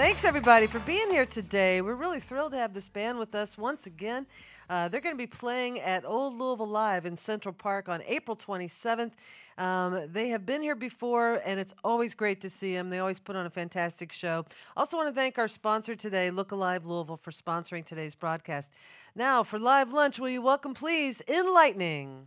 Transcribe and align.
thanks 0.00 0.24
everybody 0.24 0.66
for 0.66 0.78
being 0.80 1.10
here 1.10 1.26
today. 1.26 1.82
We're 1.82 1.94
really 1.94 2.20
thrilled 2.20 2.52
to 2.52 2.56
have 2.56 2.72
this 2.72 2.88
band 2.88 3.18
with 3.18 3.34
us 3.34 3.58
once 3.58 3.84
again. 3.84 4.26
Uh, 4.70 4.88
they're 4.88 5.02
going 5.02 5.14
to 5.14 5.18
be 5.18 5.26
playing 5.26 5.78
at 5.78 6.06
Old 6.06 6.38
Louisville 6.38 6.66
Live 6.66 7.04
in 7.04 7.16
Central 7.16 7.52
Park 7.52 7.90
on 7.90 8.02
April 8.06 8.34
27th. 8.34 9.10
Um, 9.58 10.08
they 10.10 10.30
have 10.30 10.46
been 10.46 10.62
here 10.62 10.74
before, 10.74 11.42
and 11.44 11.60
it's 11.60 11.74
always 11.84 12.14
great 12.14 12.40
to 12.40 12.48
see 12.48 12.74
them. 12.74 12.88
They 12.88 12.98
always 12.98 13.20
put 13.20 13.36
on 13.36 13.44
a 13.44 13.50
fantastic 13.50 14.10
show. 14.10 14.46
Also, 14.74 14.96
want 14.96 15.10
to 15.10 15.14
thank 15.14 15.38
our 15.38 15.48
sponsor 15.48 15.94
today, 15.94 16.30
Look 16.30 16.50
Alive 16.50 16.86
Louisville, 16.86 17.18
for 17.18 17.30
sponsoring 17.30 17.84
today's 17.84 18.14
broadcast. 18.14 18.72
Now, 19.14 19.42
for 19.42 19.58
live 19.58 19.92
lunch, 19.92 20.18
will 20.18 20.30
you 20.30 20.40
welcome, 20.40 20.72
please, 20.72 21.20
In 21.28 21.52
Lightning? 21.52 22.26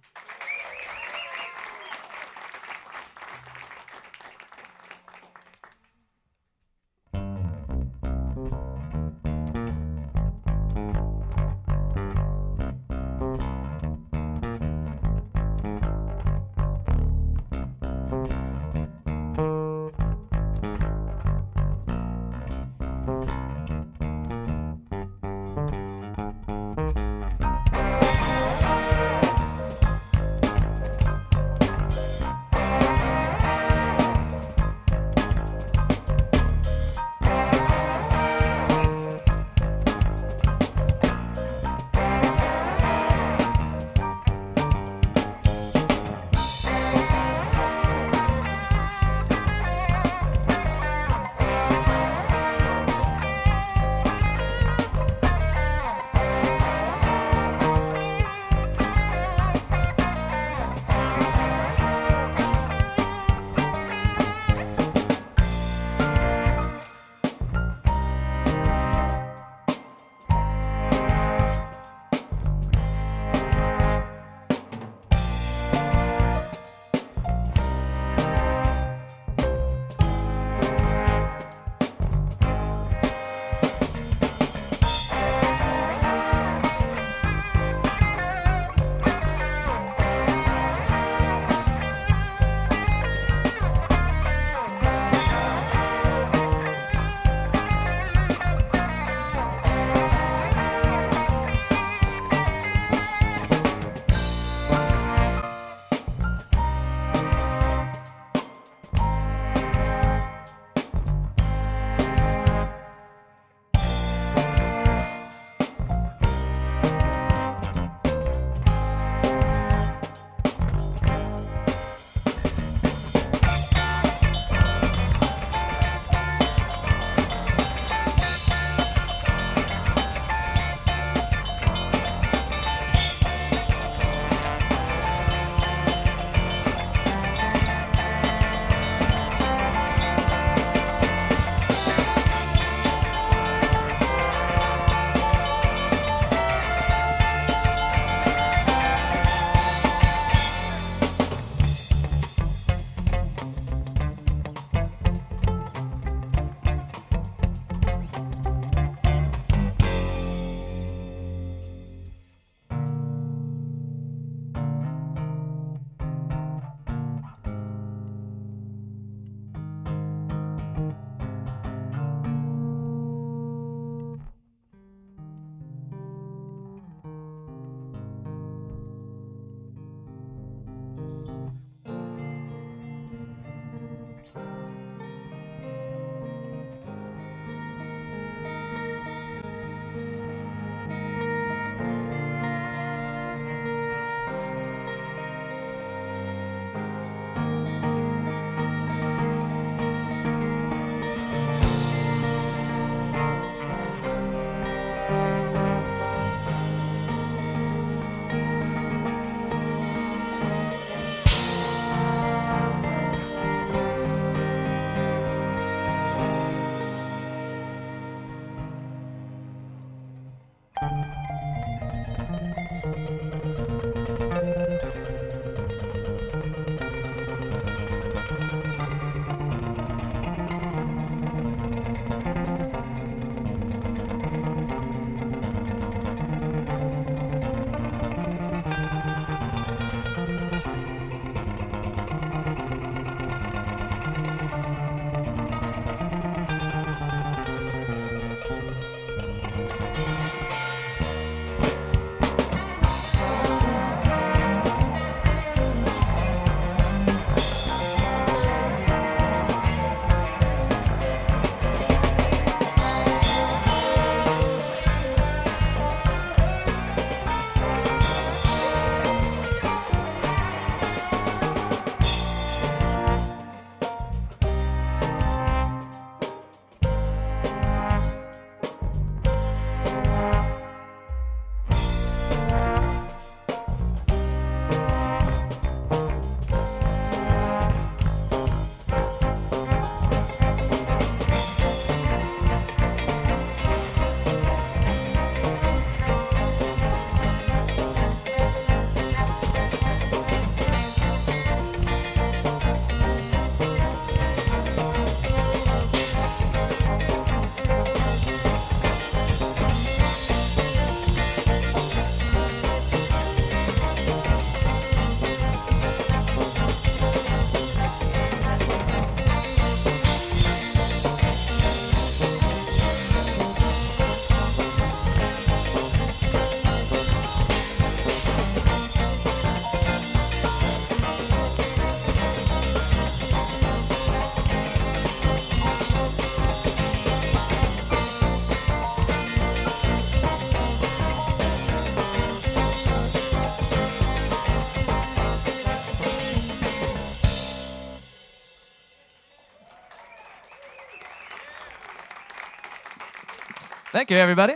Thank 353.93 354.09
you, 354.09 354.17
everybody. 354.17 354.55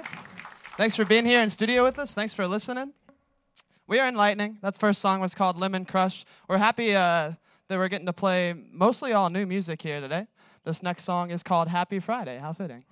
Thanks 0.77 0.95
for 0.95 1.05
being 1.05 1.23
here 1.23 1.43
in 1.43 1.49
studio 1.51 1.83
with 1.83 1.99
us. 1.99 2.11
Thanks 2.11 2.33
for 2.33 2.47
listening. 2.47 2.91
We 3.85 3.99
are 3.99 4.07
In 4.07 4.15
Lightning. 4.15 4.57
That 4.63 4.75
first 4.75 4.99
song 4.99 5.19
was 5.19 5.35
called 5.35 5.59
Lemon 5.59 5.85
Crush. 5.85 6.25
We're 6.49 6.57
happy 6.57 6.95
uh, 6.95 7.33
that 7.67 7.77
we're 7.77 7.87
getting 7.87 8.07
to 8.07 8.13
play 8.13 8.55
mostly 8.71 9.13
all 9.13 9.29
new 9.29 9.45
music 9.45 9.83
here 9.83 10.01
today. 10.01 10.25
This 10.63 10.81
next 10.81 11.03
song 11.03 11.29
is 11.29 11.43
called 11.43 11.67
Happy 11.67 11.99
Friday. 11.99 12.39
How 12.39 12.51
fitting. 12.51 12.83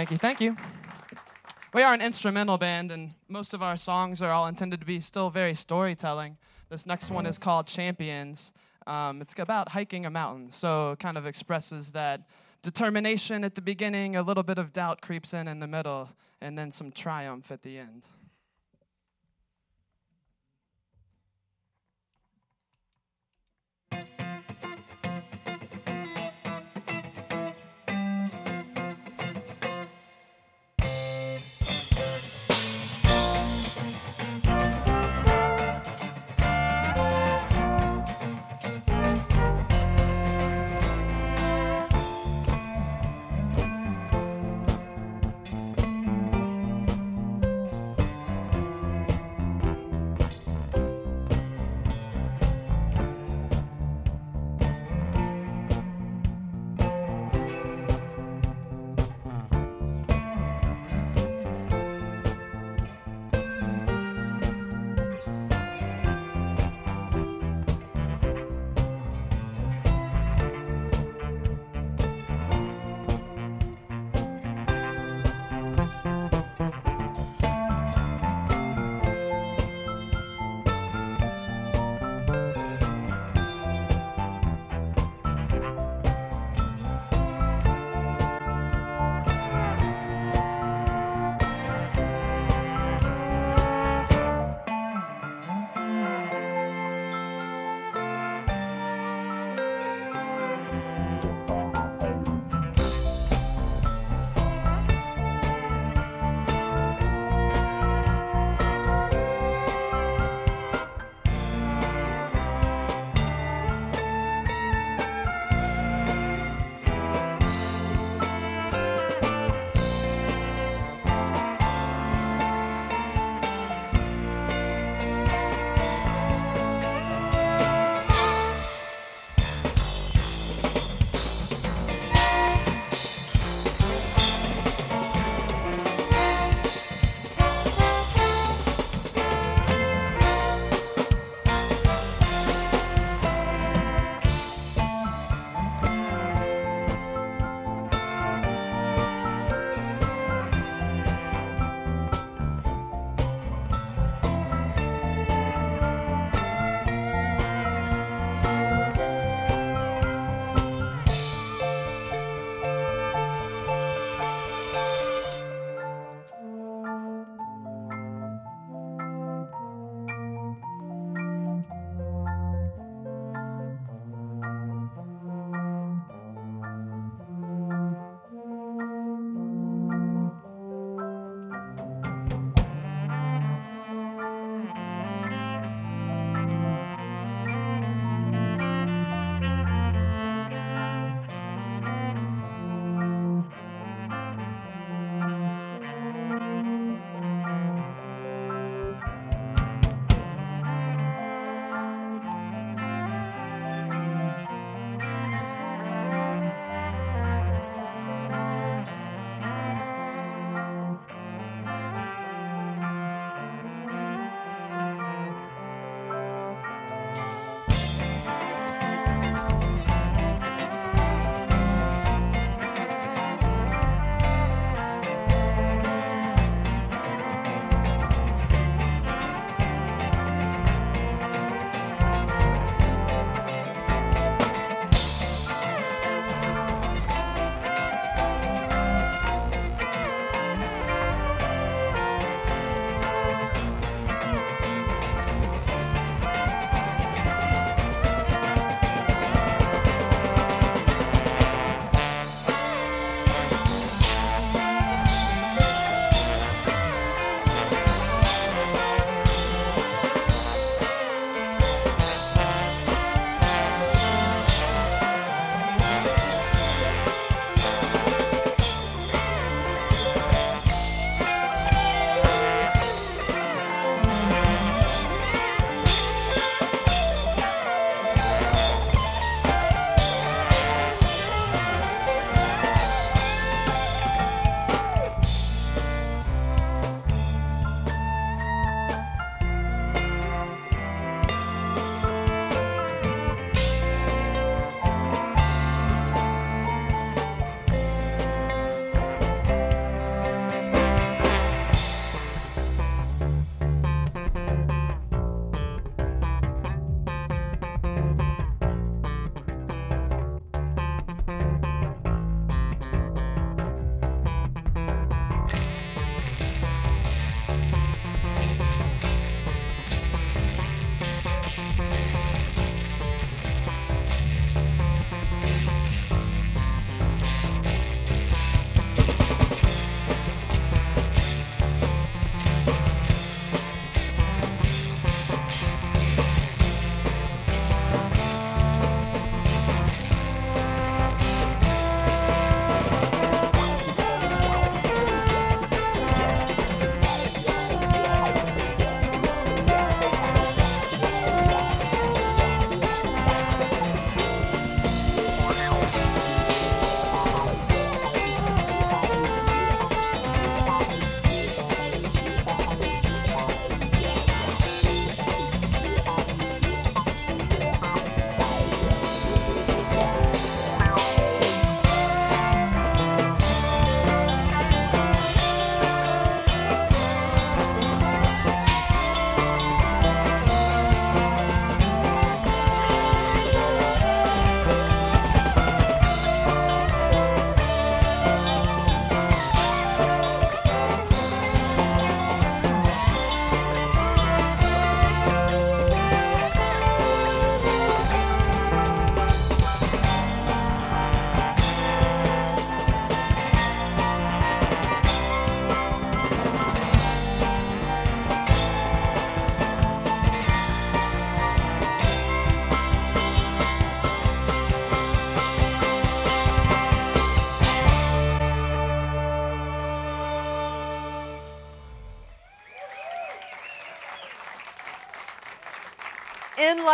Thank 0.00 0.12
you, 0.12 0.16
thank 0.16 0.40
you. 0.40 0.56
We 1.74 1.82
are 1.82 1.92
an 1.92 2.00
instrumental 2.00 2.56
band, 2.56 2.90
and 2.90 3.12
most 3.28 3.52
of 3.52 3.62
our 3.62 3.76
songs 3.76 4.22
are 4.22 4.30
all 4.30 4.46
intended 4.46 4.80
to 4.80 4.86
be 4.86 4.98
still 4.98 5.28
very 5.28 5.52
storytelling. 5.52 6.38
This 6.70 6.86
next 6.86 7.10
one 7.10 7.26
is 7.26 7.36
called 7.36 7.66
Champions. 7.66 8.54
Um, 8.86 9.20
it's 9.20 9.38
about 9.38 9.68
hiking 9.68 10.06
a 10.06 10.10
mountain, 10.10 10.50
so 10.52 10.92
it 10.92 11.00
kind 11.00 11.18
of 11.18 11.26
expresses 11.26 11.90
that 11.90 12.22
determination 12.62 13.44
at 13.44 13.54
the 13.54 13.60
beginning, 13.60 14.16
a 14.16 14.22
little 14.22 14.42
bit 14.42 14.56
of 14.56 14.72
doubt 14.72 15.02
creeps 15.02 15.34
in 15.34 15.46
in 15.46 15.60
the 15.60 15.66
middle, 15.66 16.08
and 16.40 16.56
then 16.56 16.72
some 16.72 16.90
triumph 16.90 17.52
at 17.52 17.60
the 17.60 17.76
end. 17.76 18.04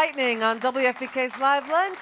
In 0.07 0.13
Lightning 0.13 0.43
on 0.45 0.61
WFPK's 0.61 1.37
Live 1.41 1.69
Lunch. 1.69 1.99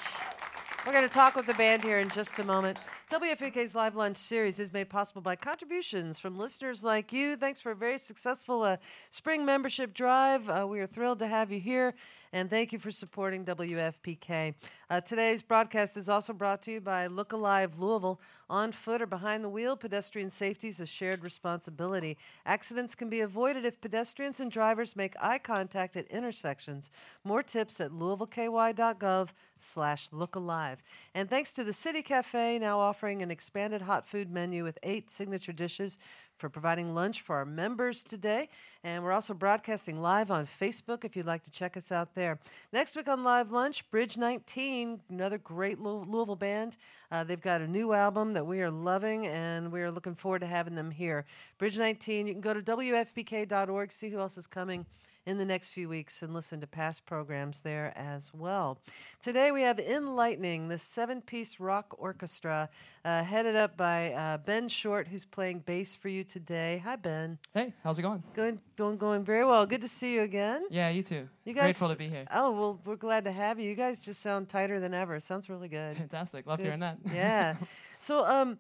We're 0.84 0.92
going 0.92 1.08
to 1.08 1.12
talk 1.14 1.36
with 1.36 1.46
the 1.46 1.54
band 1.54 1.82
here 1.82 2.00
in 2.00 2.10
just 2.10 2.38
a 2.38 2.44
moment. 2.44 2.78
WFPK's 3.10 3.74
Live 3.74 3.96
Lunch 3.96 4.18
series 4.18 4.60
is 4.60 4.74
made 4.74 4.90
possible 4.90 5.22
by 5.22 5.36
contributions 5.36 6.18
from 6.18 6.36
listeners 6.36 6.84
like 6.84 7.14
you. 7.14 7.34
Thanks 7.34 7.60
for 7.60 7.70
a 7.70 7.74
very 7.74 7.96
successful 7.96 8.62
uh, 8.62 8.76
spring 9.08 9.46
membership 9.46 9.94
drive. 9.94 10.50
Uh, 10.50 10.66
we 10.68 10.80
are 10.80 10.86
thrilled 10.86 11.18
to 11.20 11.26
have 11.26 11.50
you 11.50 11.60
here, 11.60 11.94
and 12.34 12.50
thank 12.50 12.74
you 12.74 12.78
for 12.78 12.90
supporting 12.90 13.42
WFPK. 13.42 14.54
Uh, 14.94 15.00
today's 15.00 15.42
broadcast 15.42 15.96
is 15.96 16.08
also 16.08 16.32
brought 16.32 16.62
to 16.62 16.70
you 16.70 16.80
by 16.80 17.08
Look 17.08 17.32
Alive 17.32 17.80
Louisville. 17.80 18.20
On 18.48 18.70
foot 18.70 19.02
or 19.02 19.06
behind 19.06 19.42
the 19.42 19.48
wheel, 19.48 19.76
pedestrian 19.76 20.30
safety 20.30 20.68
is 20.68 20.78
a 20.78 20.86
shared 20.86 21.24
responsibility. 21.24 22.16
Accidents 22.46 22.94
can 22.94 23.08
be 23.08 23.18
avoided 23.18 23.64
if 23.64 23.80
pedestrians 23.80 24.38
and 24.38 24.52
drivers 24.52 24.94
make 24.94 25.16
eye 25.20 25.38
contact 25.38 25.96
at 25.96 26.06
intersections. 26.06 26.92
More 27.24 27.42
tips 27.42 27.80
at 27.80 27.90
louisvilleky.gov 27.90 29.30
slash 29.56 30.10
lookalive. 30.10 30.76
And 31.12 31.28
thanks 31.28 31.52
to 31.54 31.64
the 31.64 31.72
City 31.72 32.02
Cafe, 32.02 32.60
now 32.60 32.78
offering 32.78 33.20
an 33.20 33.32
expanded 33.32 33.82
hot 33.82 34.06
food 34.06 34.30
menu 34.30 34.62
with 34.62 34.78
eight 34.84 35.10
signature 35.10 35.52
dishes 35.52 35.98
for 36.36 36.48
providing 36.48 36.94
lunch 36.94 37.20
for 37.20 37.36
our 37.36 37.44
members 37.44 38.02
today. 38.04 38.48
And 38.82 39.02
we're 39.02 39.12
also 39.12 39.34
broadcasting 39.34 40.02
live 40.02 40.30
on 40.30 40.46
Facebook 40.46 41.04
if 41.04 41.16
you'd 41.16 41.26
like 41.26 41.42
to 41.44 41.50
check 41.50 41.76
us 41.76 41.90
out 41.92 42.14
there. 42.14 42.38
Next 42.72 42.96
week 42.96 43.08
on 43.08 43.24
Live 43.24 43.50
Lunch, 43.50 43.88
Bridge 43.90 44.18
19, 44.18 44.83
another 45.08 45.38
great 45.38 45.80
Louisville 45.80 46.36
band. 46.36 46.76
Uh, 47.10 47.24
they've 47.24 47.40
got 47.40 47.60
a 47.60 47.66
new 47.66 47.92
album 47.92 48.32
that 48.34 48.46
we 48.46 48.60
are 48.60 48.70
loving, 48.70 49.26
and 49.26 49.70
we 49.72 49.82
are 49.82 49.90
looking 49.90 50.14
forward 50.14 50.40
to 50.40 50.46
having 50.46 50.74
them 50.74 50.90
here. 50.90 51.24
Bridge 51.58 51.78
19, 51.78 52.26
you 52.26 52.34
can 52.34 52.40
go 52.40 52.54
to 52.54 52.62
WFPK.org, 52.62 53.92
see 53.92 54.10
who 54.10 54.18
else 54.18 54.36
is 54.38 54.46
coming 54.46 54.86
in 55.26 55.38
the 55.38 55.44
next 55.44 55.70
few 55.70 55.88
weeks 55.88 56.22
and 56.22 56.34
listen 56.34 56.60
to 56.60 56.66
past 56.66 57.06
programs 57.06 57.60
there 57.60 57.92
as 57.96 58.32
well. 58.34 58.78
Today 59.22 59.50
we 59.52 59.62
have 59.62 59.78
In 59.78 60.14
Lightning, 60.14 60.68
the 60.68 60.78
seven 60.78 61.20
piece 61.22 61.58
rock 61.58 61.94
orchestra, 61.98 62.68
uh, 63.04 63.22
headed 63.24 63.56
up 63.56 63.76
by 63.76 64.12
uh, 64.12 64.38
Ben 64.38 64.68
Short, 64.68 65.08
who's 65.08 65.24
playing 65.24 65.60
bass 65.60 65.94
for 65.96 66.08
you 66.08 66.24
today. 66.24 66.82
Hi, 66.84 66.96
Ben. 66.96 67.38
Hey, 67.54 67.72
how's 67.82 67.98
it 67.98 68.02
going? 68.02 68.22
Going, 68.34 68.60
going, 68.76 68.98
going 68.98 69.24
very 69.24 69.46
well. 69.46 69.64
Good 69.64 69.80
to 69.80 69.88
see 69.88 70.14
you 70.14 70.22
again. 70.22 70.64
Yeah, 70.70 70.90
you 70.90 71.02
too. 71.02 71.28
You 71.44 71.54
guys, 71.54 71.62
Grateful 71.62 71.88
to 71.88 71.96
be 71.96 72.08
here. 72.08 72.26
Oh, 72.32 72.52
well, 72.52 72.80
we're 72.84 72.96
glad 72.96 73.24
to 73.24 73.32
have 73.32 73.58
you. 73.58 73.68
You 73.68 73.76
guys 73.76 74.04
just 74.04 74.20
sound 74.20 74.48
tighter 74.48 74.78
than 74.78 74.92
ever. 74.92 75.18
Sounds 75.20 75.48
really 75.48 75.68
good. 75.68 75.96
Fantastic. 75.96 76.46
Love 76.46 76.58
good. 76.58 76.64
hearing 76.64 76.80
that. 76.80 76.98
yeah. 77.12 77.56
So, 78.00 78.26
um, 78.26 78.58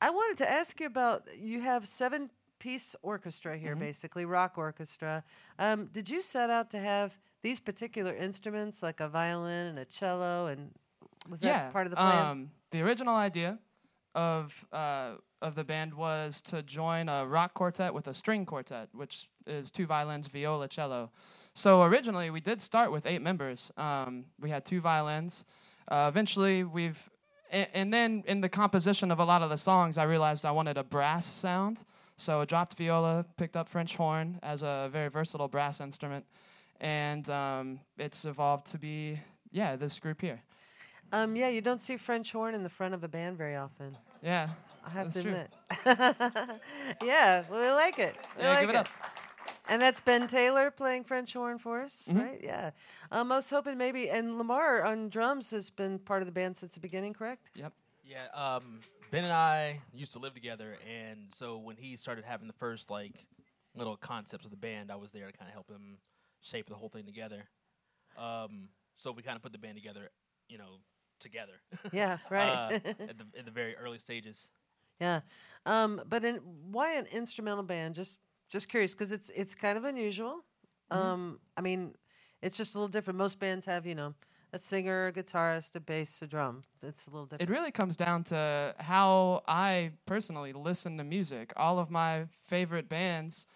I 0.00 0.10
wanted 0.10 0.38
to 0.38 0.50
ask 0.50 0.80
you 0.80 0.86
about 0.86 1.22
you 1.38 1.60
have 1.60 1.86
seven 1.86 2.30
piece 2.66 2.96
orchestra 3.02 3.56
here, 3.56 3.76
mm-hmm. 3.76 3.80
basically 3.80 4.24
rock 4.24 4.58
orchestra. 4.58 5.22
Um, 5.56 5.86
did 5.92 6.10
you 6.10 6.20
set 6.20 6.50
out 6.50 6.68
to 6.72 6.78
have 6.80 7.16
these 7.42 7.60
particular 7.60 8.12
instruments, 8.12 8.82
like 8.82 8.98
a 8.98 9.08
violin 9.08 9.68
and 9.68 9.78
a 9.78 9.84
cello, 9.84 10.46
and 10.46 10.72
was 11.30 11.40
that 11.42 11.72
part 11.72 11.86
of 11.86 11.90
the 11.90 11.96
plan? 11.96 12.26
Um, 12.26 12.50
the 12.72 12.82
original 12.82 13.14
idea 13.14 13.60
of 14.16 14.66
uh, 14.72 15.10
of 15.42 15.54
the 15.54 15.62
band 15.62 15.94
was 15.94 16.40
to 16.40 16.60
join 16.64 17.08
a 17.08 17.24
rock 17.24 17.54
quartet 17.54 17.94
with 17.94 18.08
a 18.08 18.14
string 18.14 18.44
quartet, 18.44 18.88
which 18.92 19.28
is 19.46 19.70
two 19.70 19.86
violins, 19.86 20.26
viola, 20.26 20.66
cello. 20.66 21.12
So 21.54 21.84
originally 21.84 22.30
we 22.30 22.40
did 22.40 22.60
start 22.60 22.90
with 22.90 23.06
eight 23.06 23.22
members. 23.22 23.70
Um, 23.76 24.24
we 24.40 24.50
had 24.50 24.64
two 24.64 24.80
violins. 24.80 25.44
Uh, 25.86 26.06
eventually 26.12 26.64
we've 26.64 27.08
and 27.50 27.94
then 27.94 28.24
in 28.26 28.40
the 28.40 28.48
composition 28.48 29.12
of 29.12 29.20
a 29.20 29.24
lot 29.24 29.40
of 29.42 29.50
the 29.50 29.56
songs, 29.56 29.98
I 29.98 30.02
realized 30.02 30.44
I 30.44 30.50
wanted 30.50 30.76
a 30.76 30.82
brass 30.82 31.24
sound. 31.26 31.84
So 32.16 32.40
I 32.40 32.44
dropped 32.44 32.74
viola, 32.74 33.26
picked 33.36 33.56
up 33.56 33.68
French 33.68 33.96
horn 33.96 34.38
as 34.42 34.62
a 34.62 34.88
very 34.92 35.08
versatile 35.08 35.48
brass 35.48 35.80
instrument, 35.80 36.24
and 36.80 37.28
um, 37.28 37.80
it's 37.98 38.24
evolved 38.24 38.66
to 38.68 38.78
be 38.78 39.20
yeah 39.50 39.76
this 39.76 39.98
group 39.98 40.20
here. 40.20 40.40
Um, 41.12 41.36
yeah, 41.36 41.48
you 41.48 41.60
don't 41.60 41.80
see 41.80 41.96
French 41.96 42.32
horn 42.32 42.54
in 42.54 42.62
the 42.62 42.68
front 42.68 42.94
of 42.94 43.04
a 43.04 43.08
band 43.08 43.36
very 43.36 43.56
often. 43.56 43.96
Yeah, 44.22 44.48
I 44.84 44.90
have 44.90 45.12
to 45.12 45.18
admit. 45.20 45.50
yeah, 47.02 47.44
well, 47.50 47.60
we 47.60 47.70
like 47.70 47.98
it. 47.98 48.16
We 48.36 48.42
yeah, 48.42 48.50
like 48.50 48.60
give 48.60 48.70
it, 48.70 48.74
it, 48.74 48.78
up. 48.78 48.88
And 49.68 49.82
that's 49.82 50.00
Ben 50.00 50.28
Taylor 50.28 50.70
playing 50.70 51.04
French 51.04 51.32
horn 51.32 51.58
for 51.58 51.82
us, 51.82 52.06
mm-hmm. 52.08 52.20
right? 52.20 52.40
Yeah. 52.42 52.70
Um, 53.10 53.32
I 53.32 53.36
was 53.36 53.50
hoping 53.50 53.76
maybe, 53.76 54.08
and 54.08 54.38
Lamar 54.38 54.84
on 54.84 55.08
drums 55.08 55.50
has 55.50 55.70
been 55.70 55.98
part 55.98 56.22
of 56.22 56.26
the 56.26 56.32
band 56.32 56.56
since 56.56 56.74
the 56.74 56.80
beginning, 56.80 57.14
correct? 57.14 57.50
Yep. 57.54 57.72
Yeah. 58.04 58.26
Um, 58.32 58.80
Ben 59.10 59.24
and 59.24 59.32
I 59.32 59.80
used 59.92 60.12
to 60.14 60.18
live 60.18 60.34
together, 60.34 60.76
and 60.88 61.32
so 61.32 61.58
when 61.58 61.76
he 61.76 61.96
started 61.96 62.24
having 62.24 62.48
the 62.48 62.54
first 62.54 62.90
like 62.90 63.26
little 63.74 63.96
concepts 63.96 64.44
of 64.44 64.50
the 64.50 64.56
band, 64.56 64.90
I 64.90 64.96
was 64.96 65.12
there 65.12 65.26
to 65.26 65.32
kind 65.32 65.48
of 65.48 65.52
help 65.52 65.70
him 65.70 65.98
shape 66.40 66.68
the 66.68 66.74
whole 66.74 66.88
thing 66.88 67.04
together. 67.04 67.44
Um, 68.18 68.68
so 68.94 69.12
we 69.12 69.22
kind 69.22 69.36
of 69.36 69.42
put 69.42 69.52
the 69.52 69.58
band 69.58 69.76
together, 69.76 70.10
you 70.48 70.58
know, 70.58 70.80
together. 71.20 71.52
Yeah, 71.92 72.18
right. 72.30 72.48
uh, 72.48 72.70
at 72.74 73.18
the 73.18 73.26
at 73.38 73.44
the 73.44 73.50
very 73.50 73.76
early 73.76 73.98
stages. 73.98 74.50
Yeah, 75.00 75.20
um, 75.66 76.00
but 76.08 76.24
in, 76.24 76.36
why 76.70 76.94
an 76.94 77.06
instrumental 77.12 77.62
band? 77.62 77.94
Just 77.94 78.18
just 78.48 78.68
curious 78.68 78.92
because 78.92 79.12
it's 79.12 79.30
it's 79.34 79.54
kind 79.54 79.78
of 79.78 79.84
unusual. 79.84 80.44
Mm-hmm. 80.90 81.06
Um, 81.06 81.40
I 81.56 81.60
mean, 81.60 81.94
it's 82.42 82.56
just 82.56 82.74
a 82.74 82.78
little 82.78 82.88
different. 82.88 83.18
Most 83.18 83.38
bands 83.38 83.66
have 83.66 83.86
you 83.86 83.94
know 83.94 84.14
a 84.56 84.58
singer, 84.58 85.08
a 85.08 85.12
guitarist, 85.12 85.76
a 85.76 85.80
bass, 85.80 86.22
a 86.22 86.26
drum. 86.26 86.62
It's 86.82 87.06
a 87.06 87.10
little 87.10 87.26
different. 87.26 87.48
It 87.48 87.52
really 87.52 87.70
comes 87.70 87.94
down 87.94 88.24
to 88.24 88.74
how 88.78 89.42
I 89.46 89.92
personally 90.06 90.52
listen 90.54 90.96
to 90.96 91.04
music. 91.04 91.52
All 91.56 91.78
of 91.78 91.90
my 91.90 92.24
favorite 92.46 92.88
bands, 92.88 93.46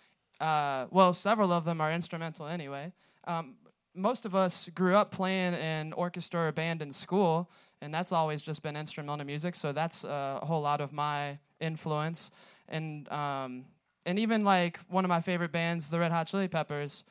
uh, 0.40 0.86
well, 0.90 1.12
several 1.14 1.52
of 1.52 1.64
them 1.64 1.80
are 1.80 1.90
instrumental 1.90 2.46
anyway. 2.46 2.92
Um, 3.26 3.56
most 3.94 4.26
of 4.26 4.34
us 4.34 4.68
grew 4.74 4.94
up 4.94 5.10
playing 5.10 5.54
in 5.54 5.94
orchestra 5.94 6.48
or 6.48 6.52
band 6.52 6.82
in 6.82 6.92
school, 6.92 7.50
and 7.80 7.92
that's 7.92 8.12
always 8.12 8.42
just 8.42 8.62
been 8.62 8.76
instrumental 8.76 9.26
music. 9.26 9.56
So 9.56 9.72
that's 9.72 10.04
a 10.04 10.40
whole 10.42 10.60
lot 10.60 10.82
of 10.82 10.92
my 10.92 11.38
influence. 11.60 12.30
And 12.68 13.10
um, 13.10 13.64
and 14.04 14.18
even 14.18 14.44
like 14.44 14.78
one 14.88 15.04
of 15.04 15.08
my 15.08 15.20
favorite 15.20 15.50
bands, 15.50 15.88
the 15.88 15.98
Red 15.98 16.12
Hot 16.12 16.26
Chili 16.26 16.46
Peppers, 16.46 17.04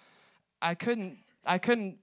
I 0.61 0.75
couldn't 0.75 1.17
I 1.43 1.57
couldn't 1.57 1.97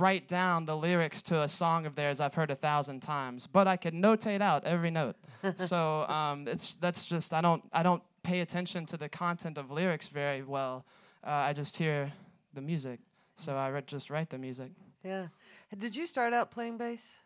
write 0.00 0.28
down 0.28 0.64
the 0.64 0.76
lyrics 0.76 1.22
to 1.22 1.42
a 1.42 1.48
song 1.48 1.86
of 1.86 1.94
theirs 1.94 2.20
I've 2.20 2.34
heard 2.34 2.50
a 2.50 2.54
thousand 2.54 3.00
times, 3.00 3.46
but 3.46 3.66
I 3.66 3.76
can 3.76 4.00
notate 4.00 4.40
out 4.40 4.64
every 4.64 4.90
note. 4.90 5.16
so 5.56 6.02
um, 6.08 6.46
it's 6.48 6.74
that's 6.76 7.04
just 7.04 7.32
I 7.32 7.40
don't 7.40 7.62
I 7.72 7.82
don't 7.82 8.02
pay 8.22 8.40
attention 8.40 8.86
to 8.86 8.96
the 8.96 9.08
content 9.08 9.58
of 9.58 9.70
lyrics 9.70 10.08
very 10.08 10.42
well. 10.42 10.84
Uh, 11.26 11.30
I 11.30 11.52
just 11.52 11.76
hear 11.76 12.12
the 12.52 12.60
music, 12.60 13.00
so 13.36 13.56
I 13.56 13.68
re- 13.68 13.82
just 13.86 14.10
write 14.10 14.30
the 14.30 14.38
music. 14.38 14.70
Yeah. 15.02 15.28
Did 15.76 15.94
you 15.94 16.06
start 16.06 16.32
out 16.32 16.50
playing 16.50 16.78
bass? 16.78 17.16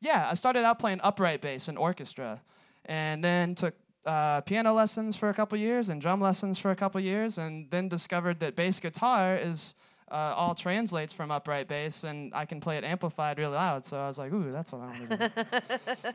Yeah, 0.00 0.28
I 0.30 0.34
started 0.34 0.64
out 0.64 0.78
playing 0.78 1.00
upright 1.02 1.40
bass 1.40 1.68
in 1.68 1.76
orchestra, 1.76 2.40
and 2.86 3.22
then 3.22 3.54
took 3.54 3.74
uh, 4.04 4.40
piano 4.40 4.72
lessons 4.72 5.16
for 5.16 5.28
a 5.28 5.34
couple 5.34 5.56
years 5.56 5.88
and 5.88 6.00
drum 6.00 6.20
lessons 6.20 6.58
for 6.58 6.72
a 6.72 6.76
couple 6.76 7.00
years, 7.00 7.38
and 7.38 7.70
then 7.70 7.88
discovered 7.88 8.40
that 8.40 8.56
bass 8.56 8.80
guitar 8.80 9.36
is 9.36 9.74
uh, 10.12 10.34
all 10.36 10.54
translates 10.54 11.12
from 11.12 11.30
upright 11.30 11.68
bass, 11.68 12.04
and 12.04 12.32
I 12.34 12.44
can 12.44 12.60
play 12.60 12.76
it 12.76 12.84
amplified 12.84 13.38
really 13.38 13.54
loud. 13.54 13.86
So 13.86 13.98
I 13.98 14.06
was 14.06 14.18
like, 14.18 14.30
ooh, 14.32 14.52
that's 14.52 14.70
what 14.70 14.82
I 14.82 14.84
want 14.84 15.10
to 15.10 15.16
do. 15.16 16.10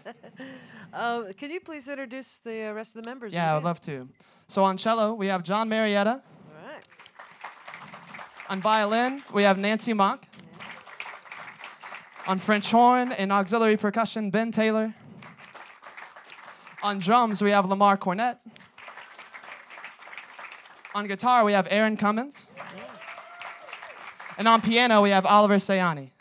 uh, 0.93 1.23
can 1.37 1.49
you 1.49 1.59
please 1.59 1.87
introduce 1.87 2.37
the 2.39 2.67
uh, 2.67 2.73
rest 2.73 2.95
of 2.95 3.03
the 3.03 3.09
members? 3.09 3.33
Yeah, 3.33 3.57
I'd 3.57 3.63
love 3.63 3.81
to. 3.81 4.07
So 4.47 4.63
on 4.63 4.77
cello, 4.77 5.15
we 5.15 5.27
have 5.27 5.41
John 5.41 5.67
Marietta. 5.67 6.21
All 6.21 6.71
right. 6.71 6.83
On 8.49 8.61
violin, 8.61 9.23
we 9.33 9.41
have 9.43 9.57
Nancy 9.57 9.93
Mock. 9.93 10.25
On 12.27 12.37
French 12.37 12.69
horn 12.69 13.13
and 13.13 13.31
auxiliary 13.31 13.77
percussion, 13.77 14.29
Ben 14.29 14.51
Taylor. 14.51 14.93
On 16.83 16.99
drums, 16.99 17.41
we 17.41 17.49
have 17.49 17.65
Lamar 17.65 17.97
Cornett. 17.97 18.37
On 20.93 21.07
guitar, 21.07 21.43
we 21.43 21.53
have 21.53 21.67
Aaron 21.71 21.97
Cummins. 21.97 22.47
And 24.37 24.47
on 24.47 24.61
piano, 24.61 25.01
we 25.01 25.09
have 25.09 25.25
Oliver 25.25 25.55
Sayani. 25.55 26.11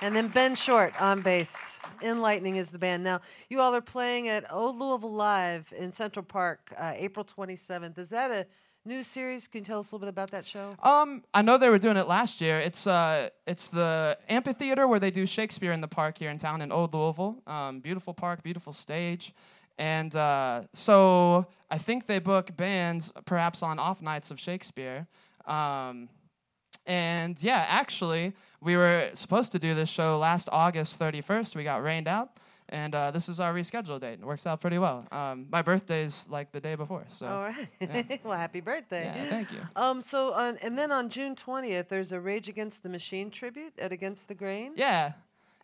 And 0.00 0.16
then 0.16 0.28
Ben 0.28 0.54
Short 0.54 1.00
on 1.00 1.20
bass. 1.20 1.78
In 2.02 2.20
Lightning 2.20 2.56
is 2.56 2.70
the 2.70 2.78
band. 2.78 3.02
Now, 3.04 3.20
you 3.48 3.60
all 3.60 3.74
are 3.74 3.80
playing 3.80 4.28
at 4.28 4.52
Old 4.52 4.78
Louisville 4.78 5.12
Live 5.12 5.72
in 5.76 5.92
Central 5.92 6.22
Park, 6.22 6.74
uh, 6.76 6.92
April 6.94 7.24
27th. 7.24 7.96
Is 7.98 8.10
that 8.10 8.30
a 8.30 8.46
new 8.84 9.02
series? 9.02 9.48
Can 9.48 9.60
you 9.60 9.64
tell 9.64 9.80
us 9.80 9.90
a 9.90 9.94
little 9.94 10.06
bit 10.06 10.08
about 10.10 10.30
that 10.32 10.44
show? 10.44 10.72
Um, 10.82 11.22
I 11.32 11.40
know 11.40 11.56
they 11.56 11.70
were 11.70 11.78
doing 11.78 11.96
it 11.96 12.06
last 12.06 12.40
year. 12.40 12.58
It's 12.58 12.86
uh, 12.86 13.30
it's 13.46 13.68
the 13.68 14.18
amphitheater 14.28 14.86
where 14.86 15.00
they 15.00 15.10
do 15.10 15.24
Shakespeare 15.24 15.72
in 15.72 15.80
the 15.80 15.88
park 15.88 16.18
here 16.18 16.30
in 16.30 16.38
town 16.38 16.60
in 16.60 16.72
Old 16.72 16.92
Louisville. 16.92 17.42
Um, 17.46 17.80
beautiful 17.80 18.12
park, 18.12 18.42
beautiful 18.42 18.74
stage, 18.74 19.32
and 19.78 20.14
uh, 20.14 20.62
so 20.74 21.46
I 21.70 21.78
think 21.78 22.06
they 22.06 22.18
book 22.18 22.54
bands 22.56 23.12
perhaps 23.24 23.62
on 23.62 23.78
off 23.78 24.02
nights 24.02 24.30
of 24.30 24.38
Shakespeare. 24.38 25.06
Um, 25.46 26.08
and 26.86 27.40
yeah, 27.42 27.64
actually, 27.68 28.32
we 28.60 28.76
were 28.76 29.10
supposed 29.14 29.52
to 29.52 29.58
do 29.58 29.74
this 29.74 29.88
show 29.88 30.18
last 30.18 30.48
August 30.52 30.98
31st. 30.98 31.56
We 31.56 31.64
got 31.64 31.82
rained 31.82 32.08
out. 32.08 32.38
and 32.70 32.94
uh, 32.94 33.10
this 33.10 33.28
is 33.28 33.40
our 33.40 33.52
rescheduled 33.52 34.00
date. 34.00 34.20
It 34.20 34.24
works 34.24 34.46
out 34.46 34.60
pretty 34.60 34.78
well. 34.78 35.06
Um, 35.12 35.46
my 35.50 35.60
birthday's 35.62 36.26
like 36.30 36.50
the 36.50 36.60
day 36.60 36.74
before, 36.76 37.04
so 37.08 37.26
All 37.26 37.42
right. 37.42 37.68
yeah. 37.80 38.16
well, 38.24 38.38
happy 38.38 38.60
birthday. 38.60 39.04
yeah, 39.04 39.30
thank 39.30 39.52
you. 39.52 39.60
Um. 39.76 40.00
So, 40.00 40.32
on, 40.32 40.56
and 40.62 40.78
then 40.78 40.90
on 40.90 41.08
June 41.10 41.34
twentieth, 41.36 41.88
there's 41.88 42.10
a 42.12 42.20
Rage 42.20 42.48
Against 42.48 42.82
the 42.82 42.88
Machine 42.88 43.30
tribute 43.30 43.74
at 43.78 43.92
Against 43.92 44.28
the 44.28 44.34
Grain. 44.34 44.72
Yeah, 44.76 45.12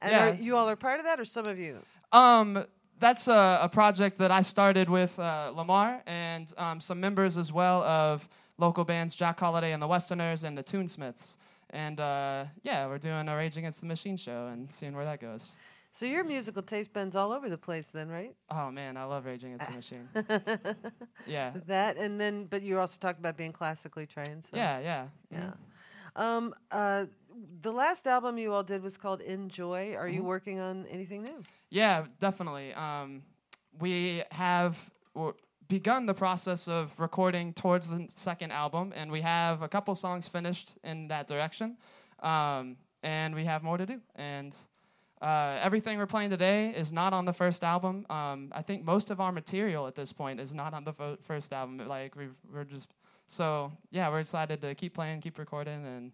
And 0.03 0.13
yeah. 0.13 0.31
are, 0.31 0.35
you 0.35 0.57
all 0.57 0.69
are 0.69 0.77
part 0.77 0.99
of 1.01 1.05
that, 1.07 1.19
or 1.19 1.25
some 1.25 1.47
of 1.47 1.59
you? 1.59 1.79
Um, 2.13 2.65
that's 2.99 3.29
a, 3.29 3.61
a 3.63 3.69
project 3.71 4.19
that 4.19 4.31
I 4.31 4.43
started 4.43 4.91
with 4.91 5.19
uh, 5.19 5.53
Lamar 5.57 6.03
and 6.07 6.53
um, 6.59 6.81
some 6.83 7.01
members 7.01 7.39
as 7.39 7.51
well 7.51 7.83
of 7.85 8.29
local 8.61 8.85
bands 8.85 9.15
Jack 9.15 9.41
Holiday 9.41 9.73
and 9.73 9.83
the 9.83 9.87
Westerners 9.89 10.45
and 10.45 10.57
the 10.57 10.63
Toonsmiths. 10.63 11.37
And 11.71 12.01
uh, 12.01 12.45
yeah, 12.63 12.87
we're 12.87 12.99
doing 12.99 13.29
a 13.29 13.37
Rage 13.37 13.57
Against 13.57 13.81
the 13.81 13.87
Machine 13.87 14.17
show 14.17 14.49
and 14.53 14.71
seeing 14.71 14.95
where 14.95 15.05
that 15.05 15.21
goes. 15.21 15.55
So 15.93 16.07
your 16.07 16.23
musical 16.23 16.63
taste 16.63 16.93
bends 16.93 17.17
all 17.17 17.33
over 17.33 17.49
the 17.49 17.59
place, 17.59 17.91
then, 17.91 18.09
right? 18.09 18.35
Oh 18.51 18.71
man, 18.71 18.97
I 18.97 19.05
love 19.05 19.27
Rage 19.27 19.43
Against 19.45 19.67
the 19.69 19.75
Machine. 19.75 20.09
yeah, 21.27 21.53
That 21.67 21.97
and 21.97 22.21
then, 22.21 22.45
but 22.45 22.63
you 22.63 22.79
also 22.79 22.97
talked 23.01 23.19
about 23.19 23.37
being 23.37 23.53
classically 23.53 24.07
trained. 24.07 24.45
So. 24.45 24.57
yeah, 24.57 24.79
yeah. 24.81 25.07
Yeah. 25.33 25.51
Um. 26.17 26.55
Uh. 26.71 27.07
The 27.63 27.73
last 27.73 28.07
album 28.07 28.37
you 28.39 28.53
all 28.53 28.63
did 28.65 28.83
was 28.83 28.97
called 28.99 29.21
Enjoy. 29.23 29.95
Are 29.95 30.07
Mm-hmm. 30.07 30.15
you 30.17 30.25
working 30.25 30.61
on 30.61 30.85
anything 30.91 31.23
new? 31.23 31.43
Yeah, 31.71 32.05
definitely. 32.21 32.75
Um, 32.75 33.23
we 33.79 34.23
have 34.33 34.91
w- 35.15 35.35
begun 35.71 36.05
the 36.05 36.13
process 36.13 36.67
of 36.67 36.99
recording 36.99 37.55
towards 37.55 37.89
the 37.89 38.05
second 38.11 38.51
album, 38.51 38.93
and 38.95 39.11
we 39.11 39.21
have 39.21 39.63
a 39.63 39.69
couple 39.69 39.95
songs 39.95 40.27
finished 40.27 40.75
in 40.83 41.07
that 41.09 41.29
direction, 41.29 41.77
um, 42.25 42.77
and 43.05 43.35
we 43.35 43.45
have 43.45 43.63
more 43.63 43.79
to 43.79 43.87
do. 43.87 44.01
And 44.17 44.55
uh, 45.23 45.59
everything 45.63 45.97
we're 45.97 46.07
playing 46.07 46.31
today 46.31 46.71
is 46.71 46.91
not 46.91 47.13
on 47.13 47.25
the 47.25 47.33
first 47.33 47.63
album. 47.63 48.05
Um, 48.11 48.49
I 48.53 48.63
think 48.63 48.85
most 48.85 49.11
of 49.11 49.21
our 49.21 49.31
material 49.31 49.87
at 49.87 49.95
this 49.95 50.13
point 50.13 50.41
is 50.41 50.53
not 50.53 50.75
on 50.75 50.83
the 50.83 50.93
fo- 50.93 51.19
first 51.23 51.53
album. 51.53 51.87
Like 51.87 52.17
we've, 52.17 52.35
we're 52.53 52.65
just 52.65 52.89
so 53.29 53.73
yeah, 53.93 54.11
we're 54.11 54.21
excited 54.21 54.61
to 54.63 54.75
keep 54.75 54.93
playing, 54.93 55.21
keep 55.21 55.39
recording, 55.39 55.87
and 55.87 56.13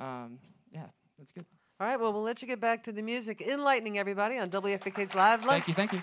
um, 0.00 0.38
yeah, 0.72 0.86
that's 1.16 1.30
good. 1.30 1.46
All 1.80 1.86
right. 1.86 2.00
Well, 2.00 2.12
we'll 2.12 2.24
let 2.24 2.42
you 2.42 2.48
get 2.48 2.60
back 2.60 2.82
to 2.84 2.92
the 2.92 3.02
music. 3.02 3.40
In 3.40 3.62
Lightning 3.62 3.96
everybody 3.96 4.38
on 4.38 4.48
WFPK's 4.48 5.14
Live 5.14 5.44
Lunch. 5.44 5.64
Thank 5.64 5.68
you, 5.68 5.74
thank 5.74 5.92
you. 5.92 6.00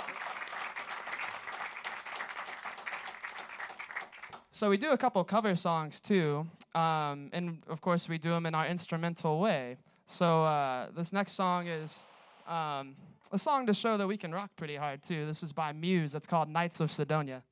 So 4.55 4.69
we 4.69 4.77
do 4.77 4.91
a 4.91 4.97
couple 4.97 5.21
cover 5.25 5.53
songs 5.57 5.99
too, 5.99 6.47
um, 6.75 7.29
and 7.33 7.61
of 7.67 7.81
course 7.81 8.07
we 8.07 8.17
do 8.17 8.29
them 8.29 8.45
in 8.45 8.55
our 8.55 8.65
instrumental 8.65 9.41
way. 9.41 9.75
So 10.05 10.45
uh, 10.45 10.87
this 10.95 11.11
next 11.11 11.33
song 11.33 11.67
is 11.67 12.05
um, 12.47 12.95
a 13.33 13.37
song 13.37 13.65
to 13.65 13.73
show 13.73 13.97
that 13.97 14.07
we 14.07 14.15
can 14.15 14.31
rock 14.31 14.51
pretty 14.55 14.77
hard 14.77 15.03
too. 15.03 15.25
This 15.25 15.43
is 15.43 15.51
by 15.51 15.73
Muse. 15.73 16.15
It's 16.15 16.25
called 16.25 16.47
Knights 16.47 16.79
of 16.79 16.89
Cydonia. 16.89 17.43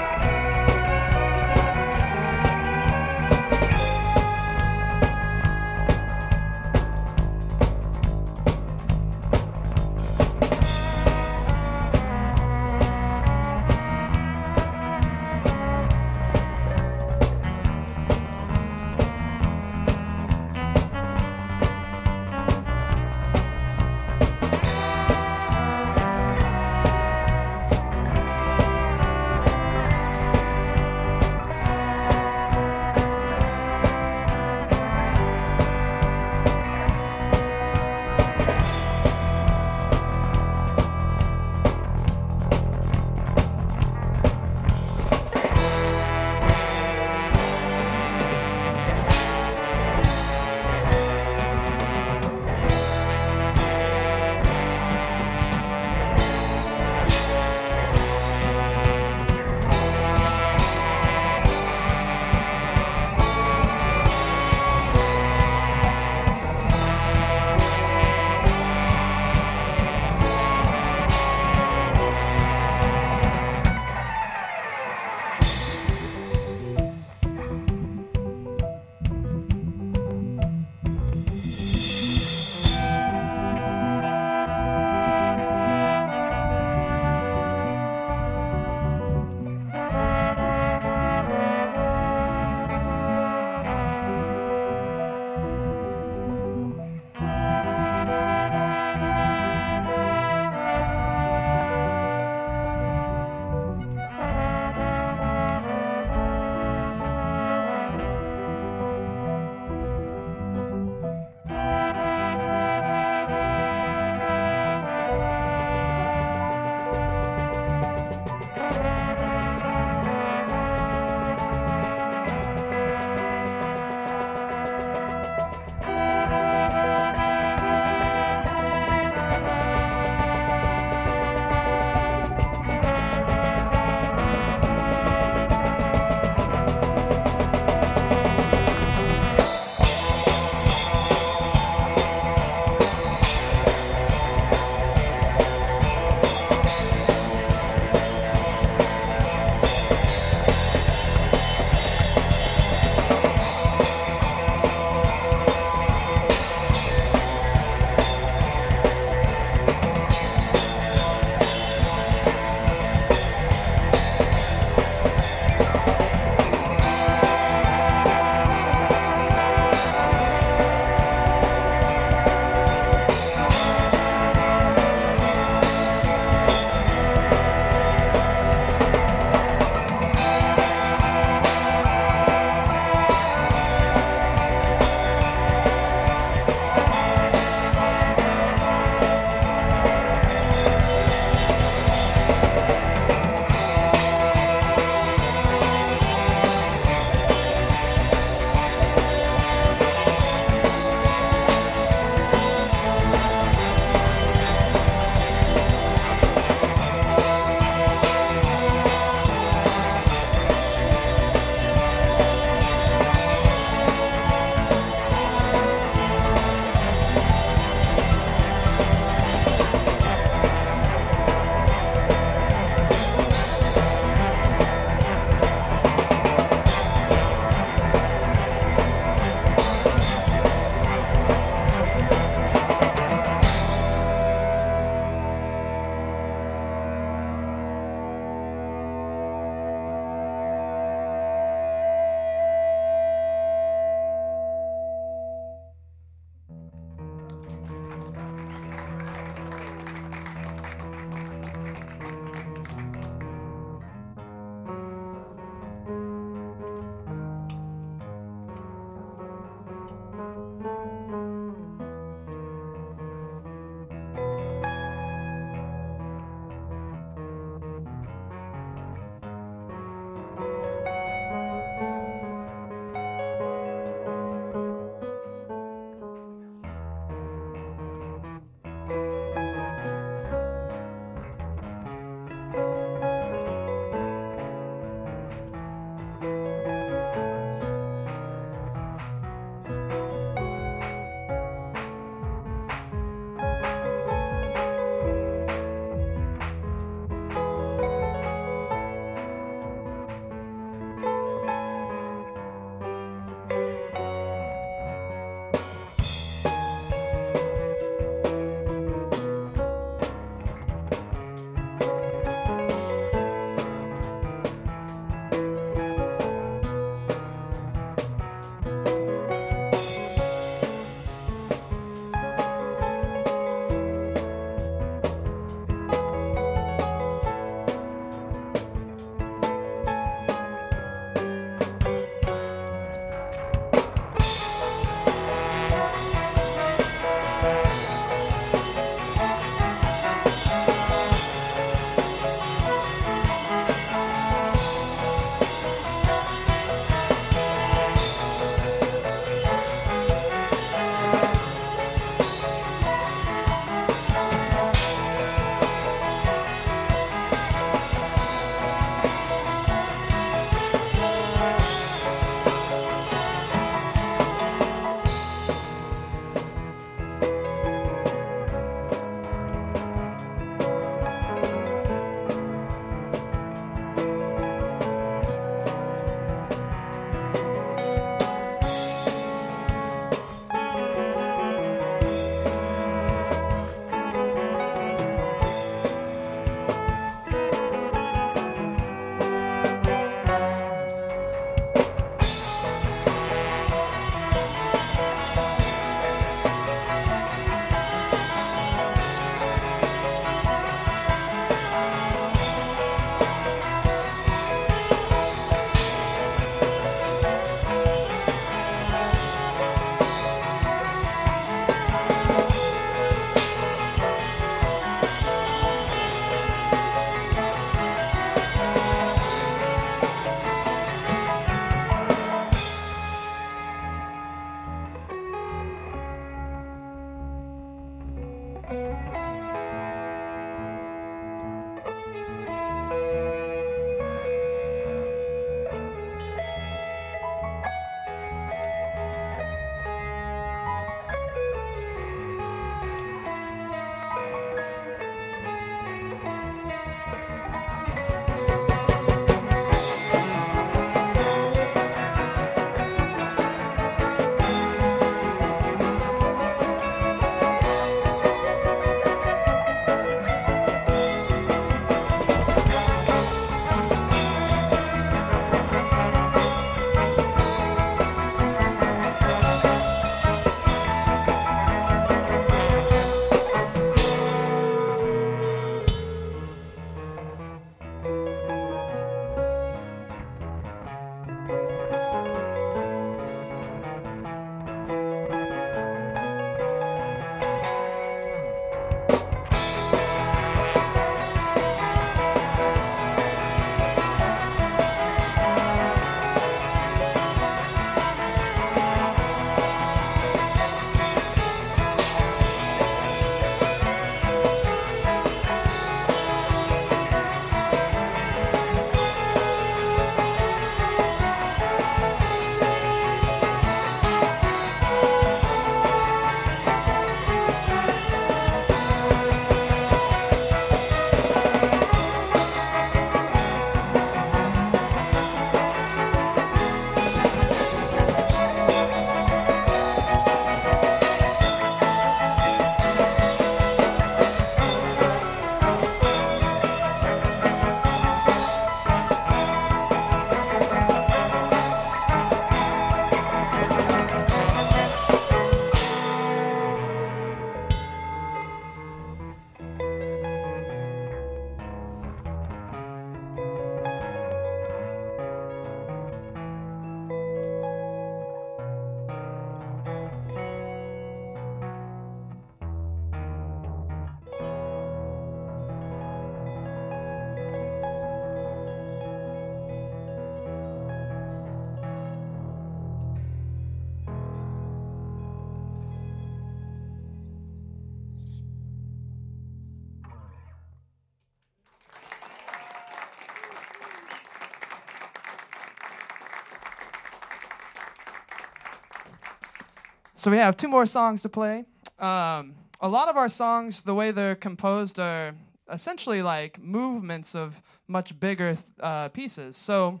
So 590.26 590.32
we 590.32 590.38
have 590.38 590.56
two 590.56 590.66
more 590.66 590.86
songs 590.86 591.22
to 591.22 591.28
play. 591.28 591.66
Um, 592.00 592.56
a 592.80 592.88
lot 592.88 593.08
of 593.08 593.16
our 593.16 593.28
songs, 593.28 593.82
the 593.82 593.94
way 593.94 594.10
they're 594.10 594.34
composed, 594.34 594.98
are 594.98 595.36
essentially 595.70 596.20
like 596.20 596.60
movements 596.60 597.36
of 597.36 597.62
much 597.86 598.18
bigger 598.18 598.54
th- 598.54 598.64
uh, 598.80 599.08
pieces. 599.10 599.56
So, 599.56 600.00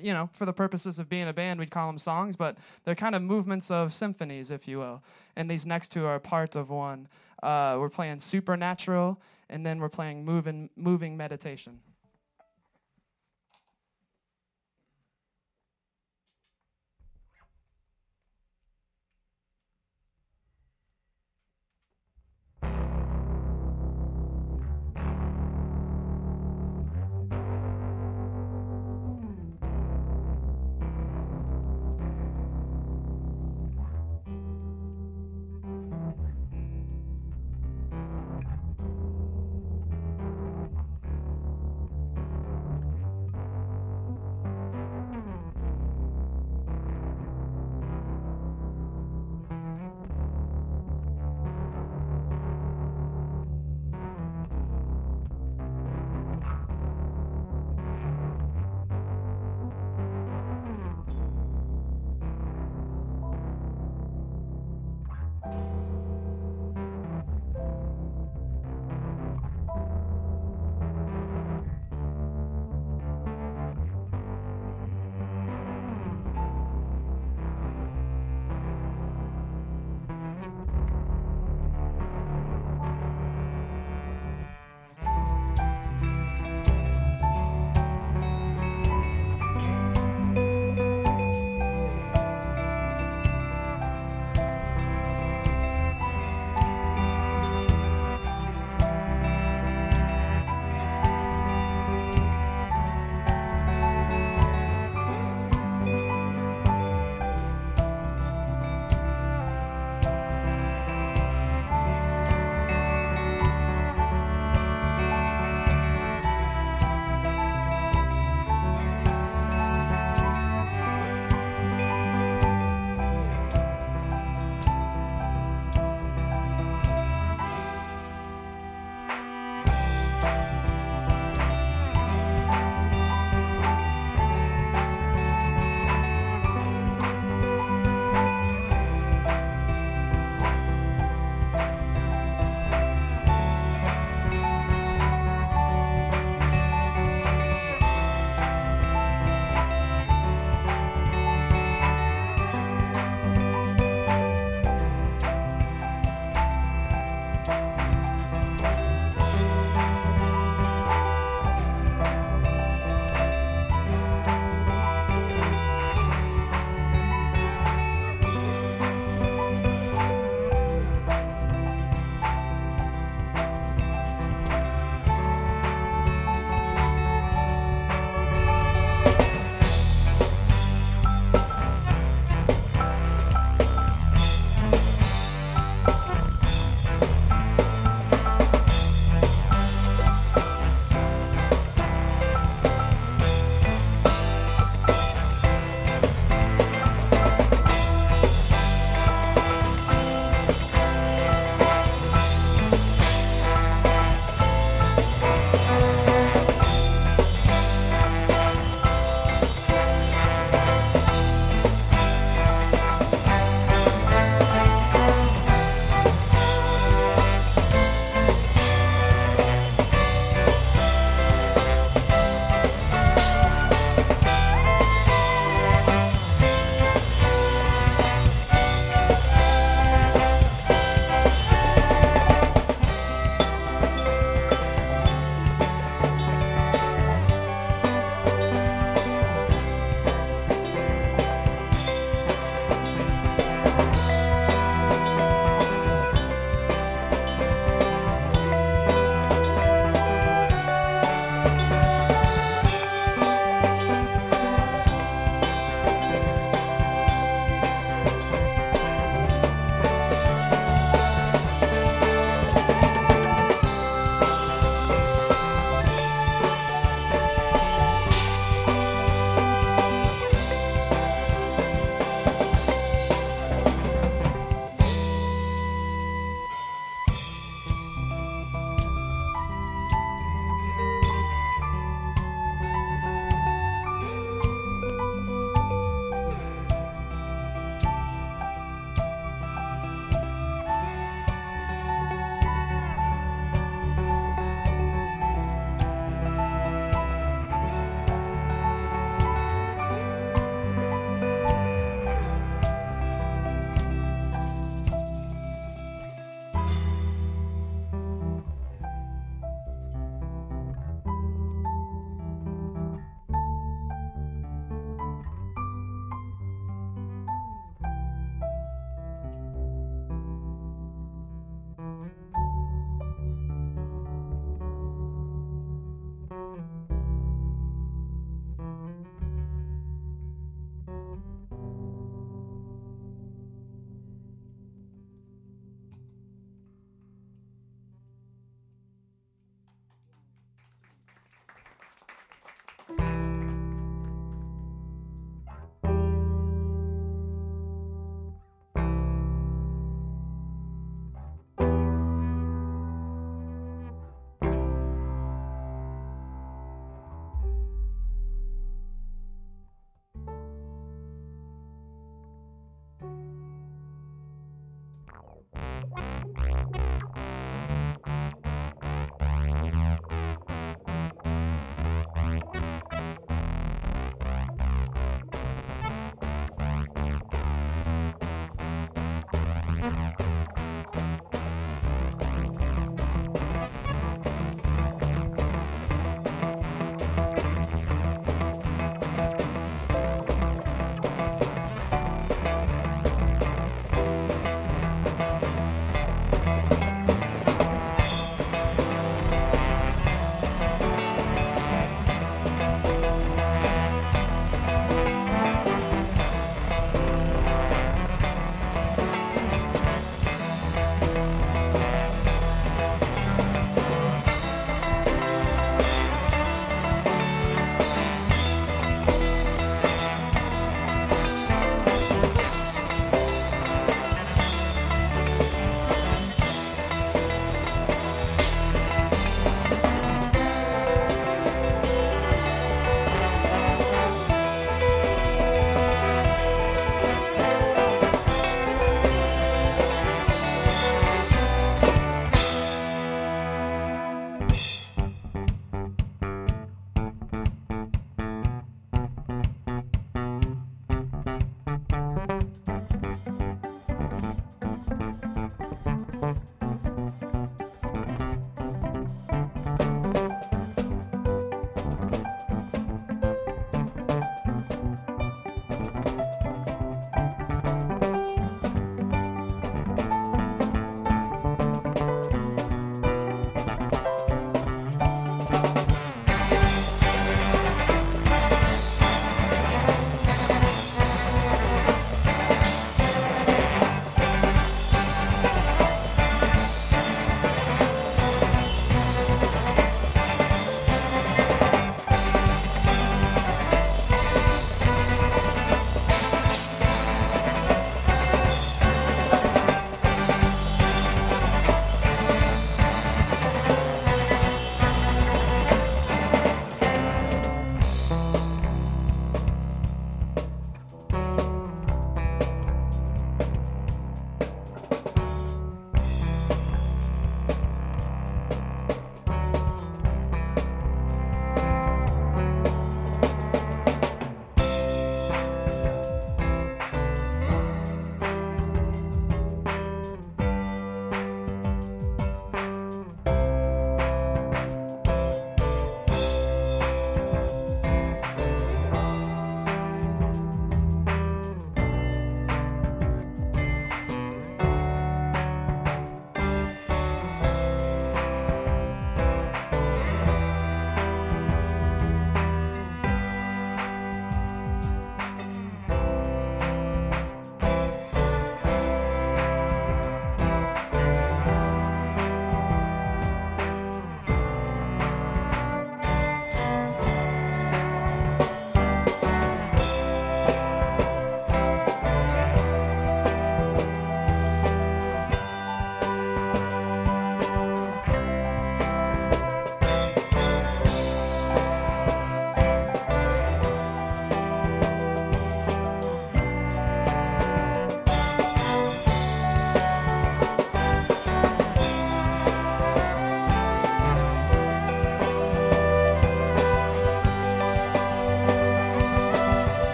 you 0.00 0.14
know, 0.14 0.30
for 0.32 0.46
the 0.46 0.54
purposes 0.54 0.98
of 0.98 1.10
being 1.10 1.28
a 1.28 1.34
band, 1.34 1.60
we'd 1.60 1.70
call 1.70 1.86
them 1.86 1.98
songs, 1.98 2.34
but 2.34 2.56
they're 2.86 2.94
kind 2.94 3.14
of 3.14 3.20
movements 3.20 3.70
of 3.70 3.92
symphonies, 3.92 4.50
if 4.50 4.66
you 4.66 4.78
will. 4.78 5.02
And 5.36 5.50
these 5.50 5.66
next 5.66 5.92
two 5.92 6.06
are 6.06 6.18
part 6.18 6.56
of 6.56 6.70
one. 6.70 7.06
Uh, 7.42 7.76
we're 7.78 7.90
playing 7.90 8.20
Supernatural, 8.20 9.20
and 9.50 9.66
then 9.66 9.80
we're 9.80 9.90
playing 9.90 10.24
Moving, 10.24 10.70
moving 10.76 11.14
Meditation. 11.14 11.80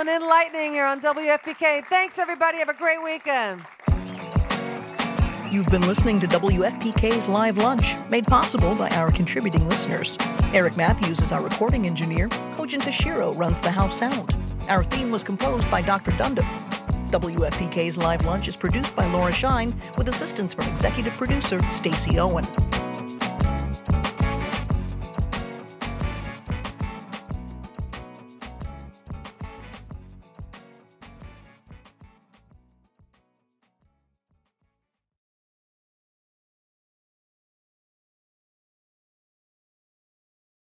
Zone 0.00 0.08
in 0.08 0.26
Lightning 0.26 0.72
here 0.72 0.86
on 0.86 0.98
WFPK. 1.00 1.84
Thanks, 1.86 2.18
everybody. 2.18 2.56
Have 2.58 2.70
a 2.70 2.74
great 2.74 3.02
weekend. 3.04 3.62
You've 5.52 5.68
been 5.68 5.82
listening 5.82 6.18
to 6.20 6.26
WFPK's 6.26 7.28
Live 7.28 7.58
Lunch, 7.58 7.96
made 8.08 8.24
possible 8.24 8.74
by 8.76 8.88
our 8.90 9.10
contributing 9.10 9.68
listeners. 9.68 10.16
Eric 10.54 10.78
Matthews 10.78 11.20
is 11.20 11.32
our 11.32 11.42
recording 11.42 11.86
engineer. 11.86 12.28
Kojin 12.52 12.80
Tashiro 12.80 13.36
runs 13.36 13.60
the 13.60 13.70
house 13.70 13.98
sound. 13.98 14.34
Our 14.70 14.84
theme 14.84 15.10
was 15.10 15.22
composed 15.22 15.70
by 15.70 15.82
Dr. 15.82 16.12
Dundiff. 16.12 16.48
WFPK's 17.10 17.98
Live 17.98 18.24
Lunch 18.24 18.48
is 18.48 18.56
produced 18.56 18.96
by 18.96 19.04
Laura 19.12 19.32
Shine 19.32 19.74
with 19.98 20.08
assistance 20.08 20.54
from 20.54 20.66
executive 20.68 21.12
producer 21.12 21.62
Stacy 21.72 22.18
Owen. 22.18 22.46